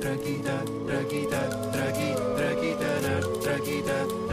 Traquita, 0.00 0.64
traquita, 0.86 1.40
traquita, 1.72 2.34
da 2.34 3.40
traquita, 3.40 4.06
da 4.06 4.23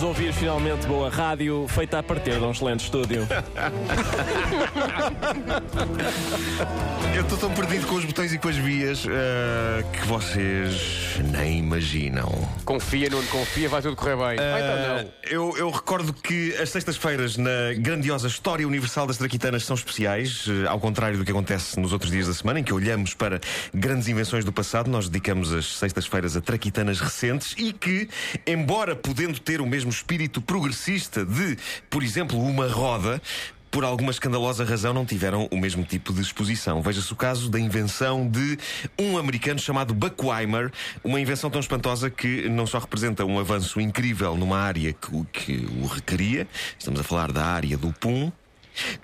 Vamos 0.00 0.16
ouvir 0.16 0.32
finalmente 0.32 0.86
boa 0.86 1.10
rádio 1.10 1.66
feita 1.68 1.98
a 1.98 2.02
partir 2.02 2.38
de 2.38 2.38
um 2.38 2.52
excelente 2.52 2.84
estúdio. 2.84 3.28
Eu 7.14 7.22
estou 7.22 7.36
tão 7.36 7.50
perdido 7.50 7.86
com 7.86 7.96
os 7.96 8.04
botões 8.04 8.32
e 8.32 8.38
com 8.38 8.48
as 8.48 8.56
vias 8.56 9.04
eh, 9.06 9.84
que 9.92 10.06
vocês 10.06 11.18
nem 11.32 11.58
imaginam. 11.58 12.30
Confia, 12.64 13.10
Nuno, 13.10 13.26
confia, 13.28 13.68
vai 13.68 13.82
tudo 13.82 13.94
correr 13.94 14.16
bem. 14.16 14.36
Vai 14.36 14.62
então 14.62 15.04
não. 15.04 15.10
eu, 15.28 15.54
eu 15.58 15.70
recordo 15.70 16.14
que 16.14 16.56
as 16.56 16.70
sextas-feiras 16.70 17.36
na 17.36 17.74
grandiosa 17.76 18.26
história 18.26 18.66
universal 18.66 19.06
das 19.06 19.18
traquitanas 19.18 19.64
são 19.64 19.74
especiais, 19.74 20.46
eh, 20.48 20.66
ao 20.66 20.80
contrário 20.80 21.18
do 21.18 21.24
que 21.24 21.30
acontece 21.30 21.78
nos 21.78 21.92
outros 21.92 22.10
dias 22.10 22.26
da 22.26 22.32
semana, 22.32 22.60
em 22.60 22.64
que 22.64 22.72
olhamos 22.72 23.12
para 23.12 23.38
grandes 23.74 24.08
invenções 24.08 24.44
do 24.44 24.52
passado, 24.52 24.88
nós 24.88 25.08
dedicamos 25.08 25.52
as 25.52 25.76
sextas-feiras 25.76 26.36
a 26.36 26.40
traquitanas 26.40 27.00
recentes 27.00 27.54
e 27.58 27.72
que, 27.72 28.08
embora 28.46 28.96
podendo 28.96 29.38
ter 29.40 29.60
o 29.60 29.66
mesmo 29.66 29.89
espírito 29.90 30.40
progressista 30.40 31.24
de, 31.24 31.56
por 31.90 32.02
exemplo, 32.02 32.38
uma 32.42 32.66
roda, 32.66 33.20
por 33.70 33.84
alguma 33.84 34.10
escandalosa 34.10 34.64
razão 34.64 34.92
não 34.92 35.04
tiveram 35.06 35.46
o 35.50 35.56
mesmo 35.56 35.84
tipo 35.84 36.12
de 36.12 36.20
exposição. 36.20 36.82
Veja-se 36.82 37.12
o 37.12 37.16
caso 37.16 37.48
da 37.48 37.60
invenção 37.60 38.28
de 38.28 38.58
um 38.98 39.16
americano 39.16 39.60
chamado 39.60 39.94
Buck 39.94 40.24
Weimer, 40.24 40.72
uma 41.04 41.20
invenção 41.20 41.48
tão 41.50 41.60
espantosa 41.60 42.10
que 42.10 42.48
não 42.48 42.66
só 42.66 42.78
representa 42.80 43.24
um 43.24 43.38
avanço 43.38 43.80
incrível 43.80 44.36
numa 44.36 44.58
área 44.58 44.92
que, 44.92 45.14
o- 45.14 45.24
que 45.24 45.68
o 45.80 45.86
requeria, 45.86 46.48
estamos 46.76 46.98
a 46.98 47.04
falar 47.04 47.30
da 47.30 47.44
área 47.44 47.78
do 47.78 47.92
pum, 47.92 48.32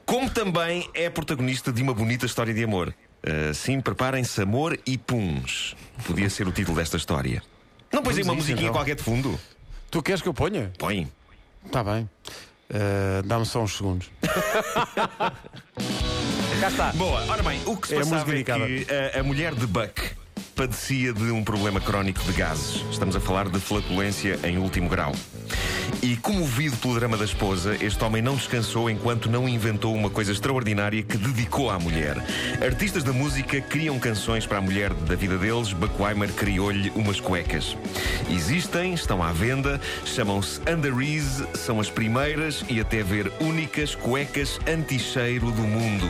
como 0.05 0.29
também 0.31 0.89
é 0.95 1.09
protagonista 1.11 1.73
de 1.73 1.81
uma 1.83 1.95
bonita 1.95 2.27
história 2.27 2.53
de 2.53 2.65
amor. 2.65 2.93
Uh, 3.25 3.53
sim, 3.55 3.81
preparem-se, 3.81 4.41
amor 4.43 4.79
e 4.87 4.97
puns. 4.99 5.75
Podia 6.07 6.31
ser 6.31 6.47
o 6.47 6.53
título 6.53 6.77
desta 6.77 6.97
história. 6.97 7.43
Não 7.93 8.03
pões 8.03 8.17
aí 8.19 8.23
uma 8.25 8.35
musiquinha 8.35 8.63
então. 8.69 8.75
qualquer 8.75 8.95
de 8.97 9.03
fundo? 9.03 9.39
Tu 9.97 10.03
queres 10.03 10.21
que 10.21 10.29
eu 10.29 10.35
ponha? 10.35 10.71
Põe. 10.77 11.11
Está 11.65 11.83
bem. 11.83 12.07
Eh, 12.69 13.23
Dá-me 13.25 13.47
só 13.47 13.63
uns 13.63 13.79
segundos. 13.79 14.11
Cá 16.61 16.69
está. 16.69 16.93
Boa, 16.93 17.25
ora 17.27 17.43
bem, 17.43 17.63
o 17.65 17.75
que 17.79 17.89
se 17.89 17.95
É 17.95 17.97
a 17.97 18.01
passava 18.01 18.17
música 18.17 18.33
é 18.33 18.35
indicada. 18.35 18.67
que 18.67 19.17
a, 19.17 19.21
a 19.21 19.23
mulher 19.23 19.55
de 19.55 19.67
Buck 19.67 20.03
padecia 20.55 21.15
de 21.15 21.31
um 21.31 21.43
problema 21.43 21.81
crónico 21.81 22.23
de 22.25 22.33
gases. 22.33 22.85
Estamos 22.91 23.17
a 23.17 23.21
falar 23.21 23.49
de 23.49 23.59
flatulência 23.59 24.39
em 24.45 24.59
último 24.59 24.91
grau. 24.91 25.13
E 26.03 26.17
comovido 26.17 26.77
pelo 26.77 26.95
drama 26.95 27.17
da 27.17 27.25
esposa, 27.25 27.77
este 27.81 28.03
homem 28.05 28.23
não 28.23 28.37
descansou 28.37 28.89
enquanto 28.91 29.31
não 29.31 29.49
inventou 29.49 29.95
uma 29.95 30.11
coisa 30.11 30.33
extraordinária 30.33 31.03
que 31.03 31.17
dedicou 31.17 31.71
à 31.71 31.79
mulher. 31.79 32.17
Artistas 32.63 33.03
da 33.03 33.13
música 33.13 33.61
criam 33.61 33.99
canções 33.99 34.47
para 34.47 34.59
a 34.59 34.61
mulher 34.61 34.93
da 34.93 35.15
vida 35.15 35.37
deles, 35.39 35.73
Buckweimer 35.73 36.31
criou-lhe 36.33 36.91
umas 36.95 37.21
cuecas. 37.21 37.77
Existem, 38.31 38.95
estão 38.95 39.23
à 39.23 39.33
venda, 39.33 39.81
chamam-se 40.05 40.61
Underease, 40.71 41.47
são 41.55 41.81
as 41.81 41.91
primeiras 41.91 42.65
e 42.69 42.81
até 42.81 43.03
ver 43.03 43.33
únicas 43.41 43.95
cuecas 43.95 44.61
anti-cheiro 44.67 45.51
do 45.51 45.63
mundo. 45.63 46.07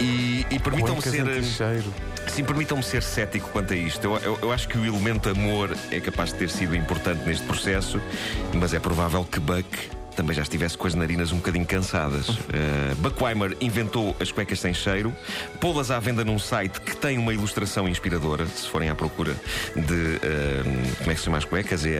E, 0.00 0.44
e 0.50 0.58
permitam-me 0.58 1.02
ser. 1.02 1.22
anti-cheiro. 1.22 1.92
Sim, 2.36 2.44
permitam-me 2.44 2.82
ser 2.82 3.02
cético 3.02 3.48
quanto 3.48 3.72
a 3.72 3.76
isto. 3.76 4.04
Eu, 4.04 4.16
eu- 4.18 4.38
eu 4.42 4.52
acho 4.52 4.68
que 4.68 4.76
o 4.76 4.84
elemento 4.84 5.30
amor 5.30 5.74
é 5.90 5.98
capaz 6.00 6.34
de 6.34 6.38
ter 6.38 6.50
sido 6.50 6.76
importante 6.76 7.24
neste 7.26 7.46
processo, 7.46 7.98
mas 8.52 8.74
é 8.74 8.78
provável 8.78 9.24
que 9.24 9.40
Buck 9.40 9.66
também 10.14 10.34
já 10.36 10.42
estivesse 10.42 10.76
com 10.78 10.86
as 10.86 10.94
narinas 10.94 11.30
um 11.32 11.36
bocadinho 11.36 11.64
cansadas. 11.66 12.28
Uh, 12.28 12.94
Buckweimer 13.00 13.56
inventou 13.60 14.14
as 14.20 14.30
cuecas 14.32 14.60
sem 14.60 14.72
cheiro, 14.74 15.14
pô-las 15.60 15.90
à 15.90 15.98
venda 15.98 16.24
num 16.24 16.38
site 16.38 16.78
que 16.80 16.94
tem 16.96 17.16
uma 17.18 17.32
ilustração 17.34 17.86
inspiradora, 17.88 18.46
se 18.46 18.68
forem 18.68 18.88
à 18.90 18.94
procura 18.94 19.34
de. 19.74 19.82
uh, 19.82 20.96
como 20.98 21.10
é 21.10 21.14
que 21.14 21.18
se 21.20 21.24
chama 21.24 21.38
as 21.38 21.44
cuecas? 21.46 21.84
É 21.86 21.98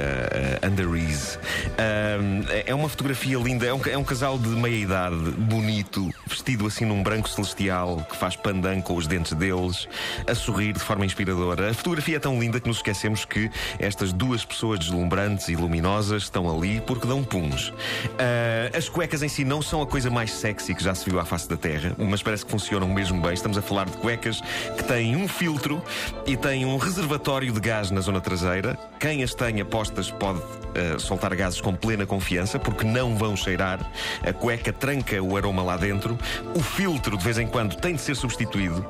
a 0.62 0.66
uh, 0.66 0.70
Underease. 0.70 1.36
Uh, 1.38 2.46
é 2.66 2.74
uma 2.74 2.88
fotografia 2.90 3.38
linda, 3.38 3.64
é 3.66 3.72
um, 3.72 3.80
é 3.86 3.96
um 3.98 4.04
casal 4.04 4.38
de 4.38 4.48
meia 4.48 4.76
idade, 4.82 5.16
bonito, 5.16 6.10
vestido 6.26 6.66
assim 6.66 6.84
num 6.84 7.02
branco 7.02 7.28
celestial, 7.28 8.04
que 8.08 8.16
faz 8.16 8.36
pandan 8.36 8.80
com 8.80 8.94
os 8.96 9.06
dentes 9.06 9.32
deles, 9.32 9.88
a 10.26 10.34
sorrir 10.34 10.72
de 10.72 10.80
forma 10.80 11.06
inspiradora. 11.06 11.70
A 11.70 11.74
fotografia 11.74 12.16
é 12.16 12.20
tão 12.20 12.38
linda 12.38 12.60
que 12.60 12.66
nos 12.66 12.78
esquecemos 12.78 13.24
que 13.24 13.50
estas 13.78 14.12
duas 14.12 14.44
pessoas 14.44 14.78
deslumbrantes 14.78 15.48
e 15.48 15.56
luminosas 15.56 16.24
estão 16.24 16.54
ali 16.54 16.80
porque 16.80 17.06
dão 17.06 17.22
puns. 17.22 17.72
Ah, 18.18 18.76
as 18.76 18.88
cuecas 18.88 19.22
em 19.22 19.28
si 19.28 19.44
não 19.44 19.62
são 19.62 19.80
a 19.80 19.86
coisa 19.86 20.10
mais 20.10 20.32
sexy 20.32 20.74
que 20.74 20.82
já 20.82 20.94
se 20.94 21.08
viu 21.08 21.20
à 21.20 21.24
face 21.24 21.48
da 21.48 21.56
Terra, 21.56 21.94
mas 21.98 22.22
parece 22.22 22.44
que 22.44 22.50
funcionam 22.50 22.88
mesmo 22.88 23.20
bem. 23.20 23.32
Estamos 23.32 23.56
a 23.56 23.62
falar 23.62 23.86
de 23.86 23.96
cuecas 23.96 24.40
que 24.76 24.84
têm 24.84 25.16
um 25.16 25.28
filtro 25.28 25.82
e 26.26 26.36
têm 26.36 26.64
um 26.64 26.76
reservatório 26.76 27.52
de 27.52 27.60
gás 27.60 27.90
na 27.90 28.00
zona 28.00 28.20
traseira. 28.20 28.78
Quem 28.98 29.22
as 29.22 29.34
tenha 29.34 29.64
postas 29.64 30.10
pode 30.10 30.40
ah, 30.76 30.98
soltar 30.98 31.34
gases 31.34 31.60
com 31.60 31.74
plena 31.74 32.04
confiança, 32.04 32.58
porque 32.58 32.84
não 32.84 33.16
vão 33.16 33.34
cheirar. 33.34 33.80
A 34.22 34.32
cueca 34.32 34.72
tranca 34.72 35.22
o 35.22 35.36
aroma 35.36 35.62
lá 35.62 35.76
dentro. 35.76 36.18
O 36.54 36.60
filtro, 36.60 37.16
de 37.16 37.24
vez 37.24 37.38
em 37.38 37.46
quando, 37.46 37.76
tem 37.76 37.94
de 37.94 38.00
ser 38.00 38.14
substituído. 38.14 38.86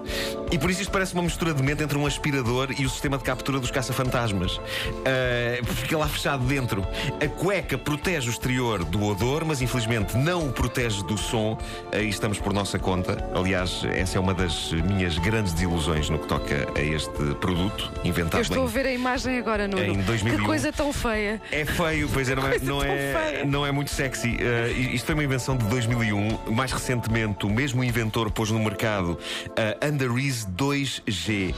E 0.51 0.59
por 0.59 0.71
isso 0.71 0.83
isto 0.83 0.91
parece 0.91 1.15
uma 1.15 1.23
mistura 1.23 1.55
de 1.55 1.63
mente 1.63 1.83
entre 1.83 1.97
um 1.97 2.07
aspirador 2.07 2.75
e 2.77 2.85
o 2.85 2.91
sistema 2.91 3.17
de 3.17 3.25
captura 3.25 3.61
dos 3.61 3.71
caça-fantasmas. 3.71 4.61
Ah, 5.05 5.65
fica 5.65 5.97
lá 5.97 6.09
fechado 6.09 6.45
dentro. 6.45 6.87
A 7.23 7.29
cueca 7.29 7.79
protege 7.79 8.29
o 8.29 8.33
exterior 8.33 8.85
do 8.85 9.05
odor, 9.05 9.45
mas 9.45 9.63
infelizmente 9.63 10.17
não 10.17 10.49
o 10.49 10.53
protege 10.53 11.03
do 11.05 11.17
som. 11.17 11.57
Aí 11.93 12.09
estamos 12.09 12.39
por 12.39 12.53
nossa 12.53 12.79
conta. 12.79 13.17
Aliás, 13.35 13.85
essa 13.93 14.19
é 14.19 14.21
uma 14.21 14.35
das 14.35 14.73
minhas 14.73 15.19
grandes 15.19 15.53
desilusões 15.53 16.11
no 16.11 16.19
que 16.19 16.27
toca 16.27 16.69
a 16.75 16.81
este 16.81 17.35
produto, 17.41 17.93
inventado 18.05 18.39
Eu 18.39 18.43
estou 18.43 18.65
a 18.65 18.67
em 18.67 18.69
ver 18.69 18.87
a 18.87 18.93
imagem 18.93 19.39
agora, 19.39 19.69
Nuno. 19.69 19.96
Em 19.97 20.03
2001. 20.03 20.37
Que 20.39 20.45
coisa 20.45 20.73
tão 20.73 20.93
feia. 20.93 21.41
é 21.51 21.65
feio, 21.65 22.09
pois 22.13 22.29
é, 22.29 22.35
não 22.35 22.47
é, 22.47 22.59
não 22.59 22.83
é, 22.83 23.45
não 23.45 23.67
é 23.67 23.73
muito 23.73 23.91
sexy. 23.91 24.37
Uh, 24.37 24.95
isto 24.95 25.07
foi 25.07 25.15
uma 25.15 25.25
invenção 25.25 25.57
de 25.57 25.65
2001. 25.67 26.53
Mais 26.53 26.71
recentemente, 26.71 27.47
o 27.47 27.51
mesmo 27.51 27.83
inventor 27.83 28.31
pôs 28.31 28.51
no 28.51 28.59
mercado 28.59 29.19
a 29.57 29.87
Underease 29.87 30.47
2G, 30.49 31.55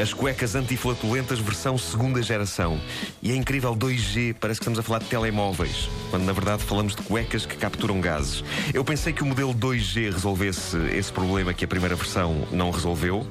as 0.00 0.14
cuecas 0.14 0.54
antiflatulentas 0.54 1.38
versão 1.38 1.76
segunda 1.76 2.22
geração. 2.22 2.80
E 3.22 3.30
é 3.30 3.36
incrível, 3.36 3.76
2G, 3.76 4.36
parece 4.40 4.58
que 4.58 4.64
estamos 4.64 4.78
a 4.78 4.82
falar 4.82 5.00
de 5.00 5.06
telemóveis, 5.06 5.88
quando 6.10 6.24
na 6.24 6.32
verdade 6.32 6.62
falamos 6.62 6.96
de 6.96 7.02
cuecas 7.02 7.44
que 7.44 7.56
capturam 7.56 8.00
gases. 8.00 8.42
Eu 8.72 8.84
pensei 8.84 9.12
que 9.12 9.22
o 9.22 9.26
modelo 9.26 9.54
2G 9.54 10.12
resolvesse 10.12 10.76
esse 10.94 11.12
problema 11.12 11.52
que 11.52 11.64
a 11.64 11.68
primeira 11.68 11.94
versão 11.94 12.46
não 12.50 12.70
resolveu, 12.70 13.26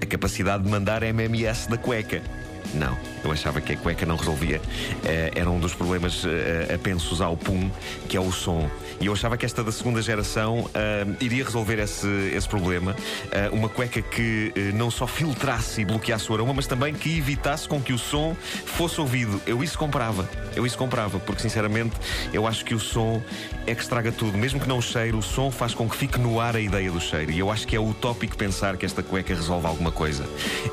a 0.00 0.06
capacidade 0.06 0.62
de 0.64 0.70
mandar 0.70 1.02
MMS 1.02 1.68
da 1.68 1.78
cueca. 1.78 2.22
Não, 2.72 2.96
eu 3.22 3.30
achava 3.30 3.60
que 3.60 3.72
a 3.72 3.76
cueca 3.76 4.06
não 4.06 4.16
resolvia. 4.16 4.60
Eh, 5.04 5.32
era 5.34 5.50
um 5.50 5.58
dos 5.58 5.74
problemas 5.74 6.24
eh, 6.24 6.74
apensos 6.74 7.20
ao 7.20 7.36
pum, 7.36 7.70
que 8.08 8.16
é 8.16 8.20
o 8.20 8.32
som. 8.32 8.68
E 9.00 9.06
eu 9.06 9.12
achava 9.12 9.36
que 9.36 9.44
esta 9.44 9.62
da 9.62 9.72
segunda 9.72 10.00
geração 10.00 10.68
eh, 10.74 11.06
iria 11.20 11.44
resolver 11.44 11.78
esse, 11.78 12.08
esse 12.34 12.48
problema. 12.48 12.96
Uma 13.52 13.68
cueca 13.68 14.00
que 14.00 14.52
não 14.74 14.90
só 14.90 15.06
filtrasse 15.06 15.82
e 15.82 15.84
bloqueasse 15.84 16.30
o 16.30 16.34
aroma, 16.34 16.54
mas 16.54 16.66
também 16.66 16.94
que 16.94 17.18
evitasse 17.18 17.68
com 17.68 17.80
que 17.80 17.92
o 17.92 17.98
som 17.98 18.36
fosse 18.64 19.00
ouvido. 19.00 19.40
Eu 19.46 19.62
isso 19.62 19.78
comprava. 19.78 20.28
Eu 20.54 20.66
isso 20.66 20.78
comprava, 20.78 21.18
porque 21.18 21.42
sinceramente 21.42 21.94
eu 22.32 22.46
acho 22.46 22.64
que 22.64 22.74
o 22.74 22.80
som 22.80 23.22
é 23.66 23.74
que 23.74 23.82
estraga 23.82 24.12
tudo. 24.12 24.38
Mesmo 24.38 24.60
que 24.60 24.68
não 24.68 24.78
o 24.78 24.82
cheiro, 24.82 25.18
o 25.18 25.22
som 25.22 25.50
faz 25.50 25.74
com 25.74 25.88
que 25.88 25.96
fique 25.96 26.18
no 26.18 26.40
ar 26.40 26.56
a 26.56 26.60
ideia 26.60 26.90
do 26.90 27.00
cheiro. 27.00 27.30
E 27.30 27.38
eu 27.38 27.50
acho 27.50 27.66
que 27.66 27.74
é 27.74 27.80
utópico 27.80 28.36
pensar 28.36 28.76
que 28.76 28.86
esta 28.86 29.02
cueca 29.02 29.34
resolve 29.34 29.66
alguma 29.66 29.90
coisa. 29.90 30.24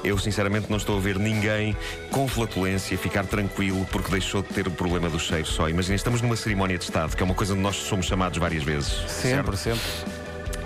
Eu 0.04 0.18
sinceramente 0.18 0.70
não 0.70 0.78
estou 0.78 0.98
a 0.98 1.00
ver 1.00 1.18
ninguém 1.18 1.76
com 2.10 2.28
flatulência 2.28 2.98
ficar 2.98 3.26
tranquilo 3.26 3.86
porque 3.92 4.12
deixou 4.12 4.42
de 4.42 4.50
ter 4.50 4.68
o 4.68 4.72
problema 4.72 5.10
do 5.10 5.20
cheiro 5.20 5.46
só. 5.46 5.70
Imagina, 5.70 5.96
estamos 5.96 6.22
numa 6.22 6.36
cerimónia 6.36 6.78
de 6.78 6.84
Estado, 6.84 7.16
que 7.16 7.22
é 7.22 7.26
uma 7.26 7.36
coisa 7.36 7.54
onde 7.54 7.62
nós 7.62 7.76
somos 7.76 8.06
chamados 8.06 8.38
várias 8.38 8.64
vezes. 8.64 8.92
Sempre, 9.08 9.58
certo? 9.58 9.80
sempre. 9.80 10.12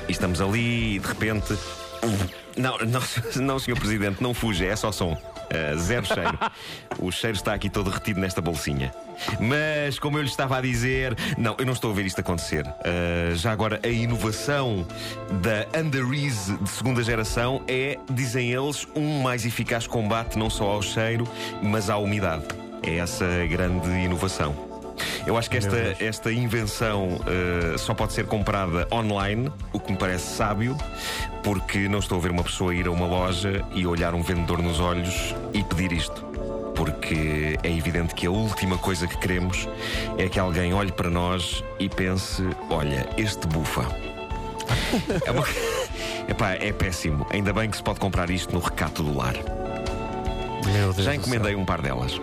E 0.08 0.12
estamos 0.12 0.42
ali 0.42 0.96
e 0.96 1.00
de 1.00 1.08
repente. 1.08 1.58
Não, 2.56 2.78
não, 2.80 3.02
não, 3.42 3.60
senhor 3.60 3.80
Presidente, 3.80 4.22
não 4.22 4.34
fuja, 4.34 4.66
é 4.66 4.76
só 4.76 4.92
som. 4.92 5.18
Uh, 5.46 5.78
zero 5.78 6.06
cheiro. 6.06 6.38
o 7.00 7.12
cheiro 7.12 7.38
está 7.38 7.54
aqui 7.54 7.70
todo 7.70 7.90
retido 7.90 8.20
nesta 8.20 8.42
bolsinha. 8.42 8.92
Mas, 9.40 9.98
como 10.00 10.18
eu 10.18 10.22
lhe 10.22 10.30
estava 10.30 10.58
a 10.58 10.62
dizer, 10.62 11.16
não, 11.38 11.56
eu 11.58 11.66
não 11.66 11.74
estou 11.74 11.92
a 11.92 11.94
ver 11.94 12.06
isto 12.06 12.20
acontecer. 12.20 12.66
Uh, 12.66 13.36
já 13.36 13.52
agora, 13.52 13.80
a 13.84 13.88
inovação 13.88 14.86
da 15.42 15.80
Underease 15.80 16.58
de 16.58 16.70
segunda 16.70 17.04
geração 17.04 17.64
é, 17.68 17.98
dizem 18.10 18.52
eles, 18.52 18.88
um 18.96 19.22
mais 19.22 19.46
eficaz 19.46 19.88
combate 19.88 20.38
não 20.38 20.50
só 20.50 20.66
ao 20.66 20.82
cheiro, 20.82 21.28
mas 21.62 21.90
à 21.90 21.98
umidade. 21.98 22.46
É 22.84 22.98
essa 22.98 23.26
grande 23.48 23.90
inovação. 23.90 24.75
Eu 25.26 25.38
acho 25.38 25.50
que 25.50 25.58
esta, 25.58 25.96
esta 26.00 26.32
invenção 26.32 27.20
eh, 27.28 27.78
só 27.78 27.94
pode 27.94 28.14
ser 28.14 28.26
comprada 28.26 28.88
online, 28.92 29.52
o 29.74 29.80
que 29.80 29.92
me 29.92 29.98
parece 29.98 30.36
sábio, 30.36 30.78
porque 31.44 31.88
não 31.88 32.00
estou 32.00 32.18
a 32.18 32.22
ver 32.22 32.32
uma 32.32 32.44
pessoa 32.44 32.74
ir 32.74 32.88
a 32.88 32.92
uma 32.92 33.06
loja 33.06 33.66
e 33.74 33.86
olhar 33.88 34.14
um 34.14 34.22
vendedor 34.22 34.62
nos 34.62 34.80
olhos 34.80 35.36
e 35.54 35.64
pedir 35.64 35.92
isto. 35.92 36.24
Porque 36.76 37.58
é 37.64 37.72
evidente 37.72 38.14
que 38.14 38.28
a 38.28 38.32
última 38.32 38.78
coisa 38.78 39.08
que 39.08 39.18
queremos 39.18 39.68
é 40.18 40.28
que 40.28 40.40
alguém 40.40 40.74
olhe 40.74 40.92
para 40.92 41.10
nós 41.10 41.64
e 41.80 41.88
pense: 41.88 42.44
olha, 42.70 43.08
este 43.18 43.48
bufa. 43.48 43.88
É, 45.26 45.32
uma... 45.32 45.44
Epá, 46.28 46.52
é 46.54 46.74
péssimo. 46.74 47.26
Ainda 47.32 47.54
bem 47.54 47.70
que 47.70 47.78
se 47.78 47.84
pode 47.84 48.00
comprar 48.00 48.30
isto 48.30 48.54
no 48.54 48.60
recato 48.60 49.04
do 49.04 49.16
lar. 49.16 49.36
Já 50.98 51.16
encomendei 51.16 51.56
um 51.56 51.64
par 51.64 51.82
delas. 51.82 52.20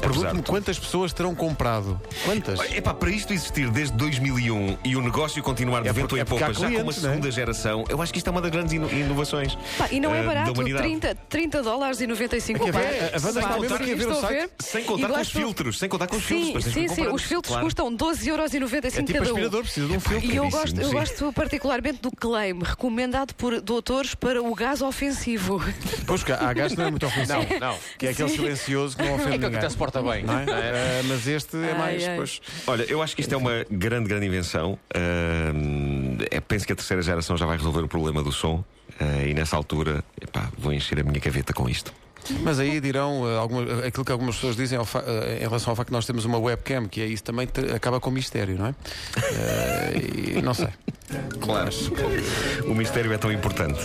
Pergunto-me 0.00 0.42
quantas 0.42 0.78
pessoas 0.78 1.12
terão 1.12 1.34
comprado. 1.34 2.00
Quantas? 2.24 2.60
Epá, 2.72 2.94
para 2.94 3.10
isto 3.10 3.32
existir 3.32 3.70
desde 3.70 3.96
2001 3.96 4.78
e 4.84 4.96
o 4.96 5.00
negócio 5.00 5.42
continuar 5.42 5.82
de 5.82 5.88
É 5.88 5.92
vento 5.92 6.16
em 6.16 6.20
é 6.20 6.24
popa, 6.24 6.52
já 6.52 6.70
com 6.70 6.82
uma 6.82 6.90
é? 6.90 6.94
segunda 6.94 7.30
geração, 7.30 7.84
eu 7.88 8.00
acho 8.00 8.12
que 8.12 8.18
isto 8.18 8.26
é 8.28 8.30
uma 8.30 8.40
das 8.40 8.50
grandes 8.50 8.72
ino- 8.72 8.90
inovações. 8.90 9.56
Pá, 9.78 9.88
e 9.90 10.00
não 10.00 10.14
é 10.14 10.20
eh, 10.20 10.26
barato, 10.26 10.52
humanidade. 10.52 10.82
30, 10.84 11.14
30 11.28 11.62
dólares 11.62 12.00
e 12.00 12.06
95 12.06 12.60
Aqui 12.60 12.70
a 12.70 12.72
pá, 12.72 12.78
ver, 12.80 12.86
a- 12.86 12.92
a 13.18 13.20
Wanda 13.26 13.40
pá, 13.40 13.46
está 13.48 13.58
mesmo 13.60 13.76
aqui 13.76 13.92
a 13.92 13.96
ver 13.96 14.08
o 14.08 14.14
site. 14.20 14.50
Sem 14.60 14.84
contar 14.84 15.08
E 15.10 15.12
com 15.12 15.20
os 15.20 15.30
filtros, 15.30 15.78
sem 15.78 15.88
contar 15.88 16.06
com 16.06 16.16
os 16.16 16.22
filtros. 16.24 16.64
Sim, 16.64 16.88
sim, 16.88 17.06
Os 17.08 17.22
filtros 17.22 17.52
claro. 17.52 17.64
custam 17.66 17.94
12,95€ 17.94 18.98
É 18.98 19.02
tipo 19.02 19.12
cada 19.18 19.24
um. 19.24 19.28
aspirador, 19.34 19.62
precisa 19.62 19.86
de 19.86 19.92
um 19.96 20.00
filtro. 20.00 20.30
E 20.30 20.36
eu 20.36 20.48
gosto, 20.50 20.80
eu 20.80 20.90
gosto 20.90 21.32
particularmente 21.32 22.00
do 22.00 22.10
claim, 22.10 22.58
recomendado 22.62 23.34
por 23.34 23.60
doutores 23.60 24.14
para 24.14 24.42
o 24.42 24.54
gás 24.54 24.82
ofensivo. 24.82 25.62
Pois 26.06 26.22
há 26.30 26.52
gás 26.52 26.72
que 26.72 26.78
não 26.78 26.86
é 26.86 26.90
muito 26.90 27.06
ofensivo. 27.06 27.38
Não, 27.60 27.72
não. 27.72 27.78
Que 27.98 28.06
é 28.06 28.10
aquele 28.10 28.28
silencioso 28.28 28.96
que 28.96 29.02
não 29.02 29.18
ofende 29.22 29.36
É 29.36 29.38
que 29.38 29.44
ninguém. 29.46 29.58
até 29.58 29.68
se 29.70 29.76
porta 29.76 30.02
bem. 30.02 30.22
Não 30.24 30.38
é? 30.38 30.44
Eh, 30.48 31.02
mas 31.08 31.26
este 31.26 31.56
é 31.56 31.72
Ai, 31.72 31.78
mais. 31.78 32.04
ai. 32.08 32.16
Pois, 32.16 32.40
Olha, 32.66 32.82
eu 32.84 33.02
acho 33.02 33.14
que 33.14 33.22
isto 33.22 33.32
é 33.34 33.36
uma 33.36 33.64
grande, 33.70 34.08
grande 34.08 34.26
invenção. 34.26 34.78
Ahm, 34.94 36.18
é, 36.30 36.40
penso 36.40 36.66
que 36.66 36.72
a 36.72 36.76
terceira 36.76 37.02
geração 37.02 37.36
já 37.36 37.46
vai 37.46 37.56
resolver 37.56 37.80
o 37.80 37.88
problema 37.88 38.22
do 38.22 38.32
som. 38.32 38.64
ah, 39.00 39.22
e 39.26 39.32
nessa 39.34 39.56
altura, 39.56 40.04
epá, 40.20 40.50
vou 40.58 40.72
encher 40.72 41.00
a 41.00 41.02
minha 41.02 41.18
gaveta 41.18 41.52
com 41.52 41.68
isto. 41.68 41.92
Mas 42.42 42.60
aí 42.60 42.78
dirão 42.80 43.24
alguma- 43.36 43.84
aquilo 43.84 44.04
que 44.04 44.12
algumas 44.12 44.36
pessoas 44.36 44.54
dizem 44.54 44.78
ao 44.78 44.84
fa- 44.84 45.02
eh, 45.04 45.38
em 45.38 45.48
relação 45.48 45.72
ao 45.72 45.76
facto 45.76 45.88
que 45.88 45.92
nós 45.92 46.06
temos 46.06 46.24
uma 46.24 46.38
webcam, 46.38 46.86
que 46.88 47.00
é 47.00 47.06
isso 47.06 47.24
também 47.24 47.46
te- 47.48 47.72
acaba 47.74 47.98
com 47.98 48.12
mistério, 48.12 48.56
não 48.56 48.66
é? 48.66 48.74
E 50.38 50.40
não 50.42 50.54
sei. 50.54 50.68
Claro. 51.40 51.70
O 52.66 52.74
mistério 52.74 53.12
é 53.12 53.18
tão 53.18 53.32
importante. 53.32 53.80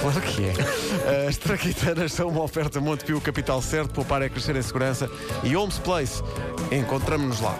Claro 0.00 0.20
que 0.20 0.44
é. 0.46 1.28
As 1.28 1.36
traquitanas 1.36 2.12
são 2.12 2.28
uma 2.28 2.42
oferta 2.42 2.80
Montepio 2.80 3.20
Capital 3.20 3.60
Certo, 3.62 3.92
poupar 3.92 4.22
é 4.22 4.28
crescer 4.28 4.56
em 4.56 4.62
segurança. 4.62 5.10
E 5.42 5.56
Homes 5.56 5.78
Place, 5.78 6.22
encontramos-nos 6.70 7.40
lá. 7.40 7.58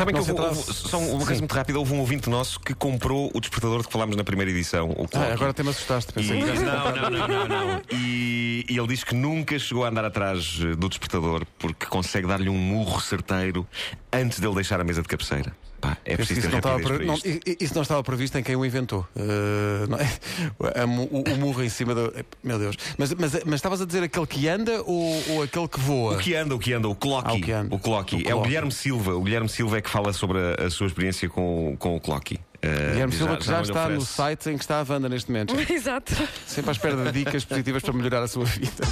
Sabem 0.00 0.14
que 0.14 0.20
houve, 0.20 0.32
houve- 0.32 0.72
só 0.72 0.98
uma 0.98 1.26
coisa 1.26 1.40
muito 1.40 1.52
rápida: 1.54 1.78
houve 1.78 1.92
um 1.92 2.00
ouvinte 2.00 2.30
nosso 2.30 2.58
que 2.58 2.74
comprou 2.74 3.30
o 3.34 3.40
despertador 3.40 3.80
de 3.82 3.86
que 3.86 3.92
falámos 3.92 4.16
na 4.16 4.24
primeira 4.24 4.50
edição. 4.50 4.94
Ah, 5.12 5.32
agora 5.32 5.50
até 5.50 5.62
me 5.62 5.68
assustaste. 5.70 6.10
E- 6.12 6.14
Pensei 6.14 6.40
que 6.42 6.56
já 6.56 6.62
não, 6.64 7.10
não, 7.10 7.10
não, 7.10 7.28
não, 7.28 7.48
não. 7.48 7.82
E, 7.92 8.64
e 8.68 8.78
ele 8.78 8.86
diz 8.88 9.04
que 9.04 9.14
nunca 9.14 9.58
chegou 9.58 9.84
a 9.84 9.88
andar 9.88 10.04
atrás 10.06 10.58
eh, 10.62 10.74
do 10.74 10.88
despertador 10.88 11.44
porque 11.58 11.84
consegue 11.86 12.26
dar-lhe 12.26 12.48
um 12.48 12.56
murro 12.56 12.98
certeiro 13.00 13.66
antes 14.12 14.40
dele 14.40 14.54
deixar 14.54 14.80
a 14.80 14.84
mesa 14.84 15.02
de 15.02 15.08
cabeceira. 15.08 15.54
Pá, 15.80 15.96
é 16.04 16.16
preciso 16.16 16.40
Isso 16.40 16.50
não, 16.50 16.58
estava 16.58 16.78
para 16.80 16.98
não, 16.98 17.14
isso 17.58 17.74
não 17.74 17.82
estava 17.82 18.02
previsto 18.02 18.36
em 18.36 18.42
quem 18.42 18.54
o 18.54 18.64
inventou. 18.64 19.06
Eh, 19.16 19.86
não 19.88 19.98
é? 19.98 20.84
o, 20.84 21.32
o- 21.32 21.36
murro 21.38 21.62
em 21.62 21.68
cima 21.68 21.94
do. 21.94 22.12
Meu 22.42 22.58
Deus. 22.58 22.76
Mas, 22.98 23.14
mas, 23.14 23.32
mas 23.44 23.54
estavas 23.54 23.80
a 23.80 23.86
dizer 23.86 24.02
aquele 24.02 24.26
que 24.26 24.46
anda 24.46 24.82
ou, 24.82 25.22
ou 25.30 25.42
aquele 25.42 25.68
que 25.68 25.80
voa? 25.80 26.14
O 26.14 26.18
que 26.18 26.34
anda, 26.34 26.54
o 26.54 26.58
que 26.58 26.72
anda, 26.72 26.88
o 26.88 26.94
Clocky. 26.94 27.28
Ah, 27.28 27.34
o 27.34 27.40
que 27.40 27.52
anda. 27.52 27.74
O 27.74 27.78
Clocky. 27.78 28.16
O 28.16 28.28
É 28.28 28.34
o. 28.34 28.42
Guilherme 28.42 28.72
Silva. 28.72 29.14
O 29.14 29.22
Guilherme 29.22 29.48
Silva 29.48 29.78
é 29.78 29.80
que 29.80 29.88
fala 29.88 30.12
sobre 30.12 30.38
a, 30.38 30.66
a 30.66 30.70
sua 30.70 30.86
experiência 30.86 31.28
com, 31.28 31.76
com 31.78 31.96
o 31.96 32.00
Clocky. 32.00 32.38
Eh, 32.62 32.90
Guilherme 32.92 33.14
Silva, 33.14 33.36
que 33.38 33.46
já, 33.46 33.56
lhe 33.56 33.62
está 33.62 33.88
no 33.88 34.02
site 34.02 34.50
em 34.50 34.58
que 34.58 34.64
está 34.64 34.80
a 34.80 34.86
Wanda 34.86 35.08
neste 35.08 35.30
momento. 35.30 35.54
Exato. 35.72 36.12
Sempre 36.46 36.70
à 36.70 36.72
espera 36.72 36.96
de 36.96 37.12
dicas 37.12 37.44
positivas 37.44 37.82
para 37.82 37.92
melhorar 37.94 38.22
a 38.22 38.28
sua 38.28 38.44
vida. 38.44 38.84